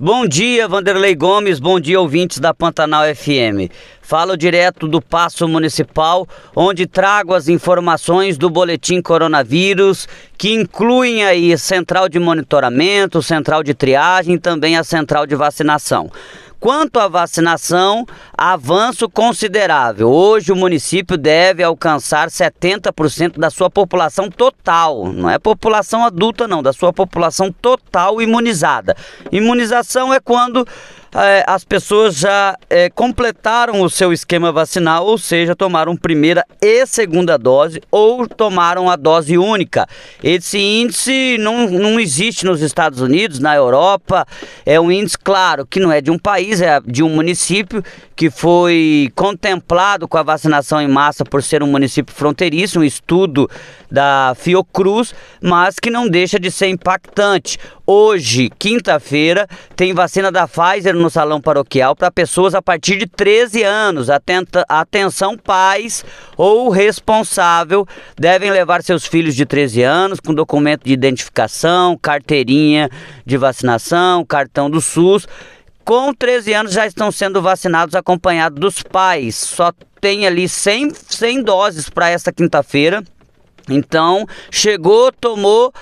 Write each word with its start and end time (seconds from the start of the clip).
Bom 0.00 0.26
dia, 0.26 0.66
Vanderlei 0.66 1.14
Gomes. 1.14 1.60
Bom 1.60 1.78
dia, 1.78 2.00
ouvintes 2.00 2.38
da 2.38 2.54
Pantanal 2.54 3.04
FM. 3.14 3.70
Falo 4.00 4.36
direto 4.36 4.88
do 4.88 5.02
Paço 5.02 5.46
Municipal, 5.46 6.26
onde 6.56 6.86
trago 6.86 7.34
as 7.34 7.46
informações 7.46 8.38
do 8.38 8.48
boletim 8.48 9.02
coronavírus, 9.02 10.08
que 10.36 10.52
incluem 10.52 11.24
aí 11.24 11.56
central 11.58 12.08
de 12.08 12.18
monitoramento, 12.18 13.22
central 13.22 13.62
de 13.62 13.74
triagem 13.74 14.38
também 14.38 14.76
a 14.76 14.82
central 14.82 15.26
de 15.26 15.36
vacinação. 15.36 16.10
Quanto 16.62 17.00
à 17.00 17.08
vacinação, 17.08 18.06
avanço 18.38 19.10
considerável. 19.10 20.08
Hoje 20.08 20.52
o 20.52 20.56
município 20.56 21.18
deve 21.18 21.60
alcançar 21.60 22.28
70% 22.28 23.36
da 23.36 23.50
sua 23.50 23.68
população 23.68 24.30
total, 24.30 25.12
não 25.12 25.28
é 25.28 25.40
população 25.40 26.04
adulta 26.04 26.46
não, 26.46 26.62
da 26.62 26.72
sua 26.72 26.92
população 26.92 27.50
total 27.50 28.22
imunizada. 28.22 28.96
Imunização 29.32 30.14
é 30.14 30.20
quando 30.20 30.64
as 31.46 31.62
pessoas 31.62 32.16
já 32.16 32.56
é, 32.70 32.88
completaram 32.88 33.82
o 33.82 33.90
seu 33.90 34.12
esquema 34.12 34.50
vacinal, 34.50 35.04
ou 35.06 35.18
seja, 35.18 35.54
tomaram 35.54 35.94
primeira 35.94 36.42
e 36.60 36.86
segunda 36.86 37.36
dose 37.36 37.82
ou 37.90 38.26
tomaram 38.26 38.88
a 38.88 38.96
dose 38.96 39.36
única. 39.36 39.86
Esse 40.22 40.58
índice 40.58 41.36
não, 41.38 41.68
não 41.68 42.00
existe 42.00 42.46
nos 42.46 42.62
Estados 42.62 43.00
Unidos, 43.00 43.38
na 43.38 43.54
Europa. 43.54 44.26
É 44.64 44.80
um 44.80 44.90
índice, 44.90 45.18
claro, 45.18 45.66
que 45.66 45.78
não 45.78 45.92
é 45.92 46.00
de 46.00 46.10
um 46.10 46.18
país, 46.18 46.62
é 46.62 46.80
de 46.80 47.02
um 47.02 47.10
município 47.10 47.84
que 48.16 48.30
foi 48.30 49.10
contemplado 49.14 50.08
com 50.08 50.16
a 50.16 50.22
vacinação 50.22 50.80
em 50.80 50.88
massa 50.88 51.24
por 51.24 51.42
ser 51.42 51.62
um 51.62 51.66
município 51.66 52.14
fronteiriço, 52.14 52.80
um 52.80 52.84
estudo 52.84 53.50
da 53.90 54.34
Fiocruz, 54.38 55.14
mas 55.42 55.78
que 55.78 55.90
não 55.90 56.08
deixa 56.08 56.38
de 56.38 56.50
ser 56.50 56.68
impactante. 56.68 57.58
Hoje, 57.86 58.48
quinta-feira, 58.58 59.46
tem 59.76 59.92
vacina 59.92 60.30
da 60.30 60.46
Pfizer 60.46 60.94
no 61.02 61.10
salão 61.10 61.40
paroquial 61.40 61.94
para 61.94 62.10
pessoas 62.10 62.54
a 62.54 62.62
partir 62.62 62.96
de 62.96 63.06
13 63.06 63.62
anos. 63.62 64.08
Atenta, 64.08 64.64
atenção, 64.68 65.36
pais 65.36 66.04
ou 66.36 66.70
responsável 66.70 67.86
devem 68.16 68.50
levar 68.50 68.82
seus 68.82 69.04
filhos 69.04 69.34
de 69.34 69.44
13 69.44 69.82
anos 69.82 70.20
com 70.20 70.32
documento 70.32 70.84
de 70.84 70.92
identificação, 70.92 71.98
carteirinha 72.00 72.88
de 73.26 73.36
vacinação, 73.36 74.24
cartão 74.24 74.70
do 74.70 74.80
SUS. 74.80 75.26
Com 75.84 76.14
13 76.14 76.52
anos 76.54 76.72
já 76.72 76.86
estão 76.86 77.10
sendo 77.10 77.42
vacinados 77.42 77.94
acompanhados 77.94 78.60
dos 78.60 78.82
pais. 78.82 79.34
Só 79.34 79.72
tem 80.00 80.26
ali 80.26 80.48
100, 80.48 80.92
100 80.94 81.42
doses 81.42 81.90
para 81.90 82.08
esta 82.08 82.32
quinta-feira. 82.32 83.02
Então, 83.68 84.26
chegou, 84.50 85.12
tomou, 85.12 85.72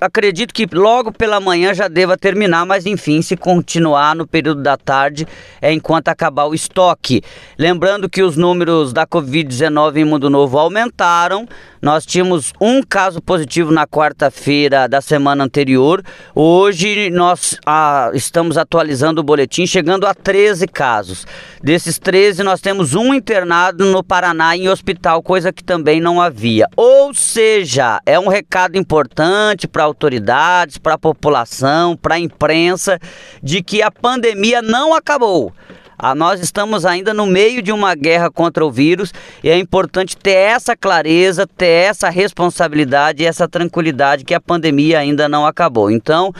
acredito 0.00 0.52
que 0.52 0.66
logo 0.72 1.12
pela 1.12 1.40
manhã 1.40 1.72
já 1.72 1.88
deva 1.88 2.16
terminar, 2.16 2.66
mas 2.66 2.86
enfim, 2.86 3.22
se 3.22 3.36
continuar 3.36 4.14
no 4.14 4.26
período 4.26 4.62
da 4.62 4.76
tarde, 4.76 5.26
é 5.60 5.72
enquanto 5.72 6.08
acabar 6.08 6.44
o 6.44 6.54
estoque. 6.54 7.22
Lembrando 7.58 8.08
que 8.08 8.22
os 8.22 8.36
números 8.36 8.92
da 8.92 9.06
Covid-19 9.06 9.96
em 9.96 10.04
Mundo 10.04 10.28
Novo 10.28 10.58
aumentaram, 10.58 11.46
nós 11.80 12.04
tínhamos 12.04 12.52
um 12.60 12.82
caso 12.82 13.22
positivo 13.22 13.70
na 13.70 13.86
quarta-feira 13.86 14.88
da 14.88 15.00
semana 15.00 15.44
anterior. 15.44 16.02
Hoje 16.34 17.08
nós 17.10 17.56
ah, 17.64 18.10
estamos 18.14 18.58
atualizando 18.58 19.20
o 19.20 19.24
boletim, 19.24 19.66
chegando 19.66 20.06
a 20.06 20.12
13 20.14 20.66
casos. 20.66 21.26
Desses 21.62 21.98
13, 21.98 22.42
nós 22.42 22.60
temos 22.60 22.94
um 22.94 23.14
internado 23.14 23.84
no 23.84 24.02
Paraná 24.02 24.56
em 24.56 24.68
hospital, 24.68 25.22
coisa 25.22 25.52
que 25.52 25.62
também 25.62 26.00
não 26.00 26.20
havia. 26.20 26.66
Ou 26.76 27.14
seja, 27.14 28.00
é 28.04 28.18
um 28.18 28.28
recado 28.28 28.76
importante 29.38 29.68
para 29.68 29.84
autoridades, 29.84 30.78
para 30.78 30.94
a 30.94 30.98
população, 30.98 31.96
para 31.96 32.16
a 32.16 32.18
imprensa, 32.18 32.98
de 33.42 33.62
que 33.62 33.80
a 33.82 33.90
pandemia 33.90 34.60
não 34.60 34.92
acabou. 34.92 35.52
Ah, 35.96 36.14
nós 36.14 36.40
estamos 36.40 36.84
ainda 36.84 37.12
no 37.12 37.26
meio 37.26 37.60
de 37.60 37.72
uma 37.72 37.94
guerra 37.94 38.30
contra 38.30 38.64
o 38.64 38.70
vírus 38.70 39.12
e 39.42 39.48
é 39.48 39.58
importante 39.58 40.16
ter 40.16 40.30
essa 40.30 40.76
clareza, 40.76 41.44
ter 41.44 41.88
essa 41.88 42.08
responsabilidade 42.08 43.22
e 43.22 43.26
essa 43.26 43.48
tranquilidade 43.48 44.24
que 44.24 44.34
a 44.34 44.40
pandemia 44.40 44.98
ainda 44.98 45.28
não 45.28 45.44
acabou. 45.44 45.90
Então, 45.90 46.32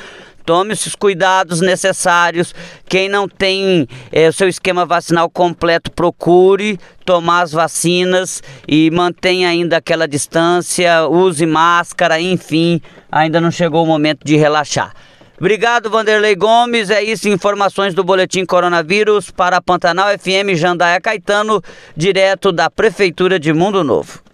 tome 0.48 0.72
os 0.72 0.94
cuidados 0.94 1.60
necessários. 1.60 2.54
Quem 2.88 3.06
não 3.06 3.28
tem 3.28 3.86
é, 4.10 4.30
o 4.30 4.32
seu 4.32 4.48
esquema 4.48 4.86
vacinal 4.86 5.28
completo, 5.28 5.92
procure 5.92 6.80
tomar 7.04 7.42
as 7.42 7.52
vacinas 7.52 8.42
e 8.66 8.90
mantenha 8.90 9.50
ainda 9.50 9.76
aquela 9.76 10.08
distância, 10.08 11.06
use 11.06 11.44
máscara, 11.44 12.18
enfim, 12.18 12.80
ainda 13.12 13.42
não 13.42 13.50
chegou 13.50 13.84
o 13.84 13.86
momento 13.86 14.24
de 14.24 14.36
relaxar. 14.36 14.94
Obrigado, 15.38 15.90
Vanderlei 15.90 16.34
Gomes. 16.34 16.88
É 16.88 17.02
isso, 17.02 17.28
informações 17.28 17.92
do 17.92 18.02
Boletim 18.02 18.46
Coronavírus 18.46 19.30
para 19.30 19.60
Pantanal 19.60 20.08
FM 20.18 20.56
Jandaia 20.56 20.98
Caetano, 20.98 21.62
direto 21.94 22.50
da 22.52 22.70
Prefeitura 22.70 23.38
de 23.38 23.52
Mundo 23.52 23.84
Novo. 23.84 24.27